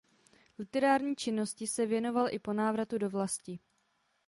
Literární 0.59 1.15
činnosti 1.15 1.67
se 1.67 1.85
věnoval 1.85 2.27
i 2.29 2.39
po 2.39 2.53
návratu 2.53 2.97
do 2.97 3.09
vlasti. 3.09 3.59